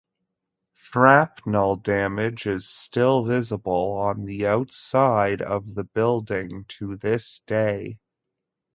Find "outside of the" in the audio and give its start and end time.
4.47-5.83